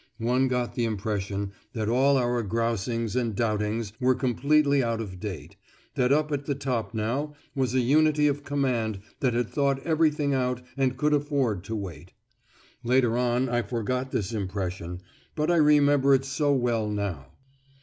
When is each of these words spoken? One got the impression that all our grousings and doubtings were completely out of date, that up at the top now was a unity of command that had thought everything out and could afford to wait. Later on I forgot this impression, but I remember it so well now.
One 0.17 0.47
got 0.47 0.73
the 0.73 0.83
impression 0.83 1.51
that 1.73 1.87
all 1.87 2.17
our 2.17 2.41
grousings 2.41 3.15
and 3.15 3.35
doubtings 3.35 3.93
were 3.99 4.15
completely 4.15 4.81
out 4.83 4.99
of 4.99 5.19
date, 5.19 5.57
that 5.93 6.11
up 6.11 6.31
at 6.31 6.47
the 6.47 6.55
top 6.55 6.95
now 6.95 7.35
was 7.53 7.75
a 7.75 7.81
unity 7.81 8.25
of 8.25 8.43
command 8.43 8.97
that 9.19 9.35
had 9.35 9.47
thought 9.47 9.77
everything 9.85 10.33
out 10.33 10.63
and 10.75 10.97
could 10.97 11.13
afford 11.13 11.63
to 11.65 11.75
wait. 11.75 12.13
Later 12.83 13.15
on 13.15 13.47
I 13.47 13.61
forgot 13.61 14.09
this 14.09 14.33
impression, 14.33 15.01
but 15.35 15.51
I 15.51 15.57
remember 15.57 16.15
it 16.15 16.25
so 16.25 16.51
well 16.51 16.89
now. 16.89 17.27